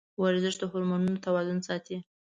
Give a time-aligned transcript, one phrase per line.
[0.21, 1.97] ورزش د هورمونونو توازن ساتي.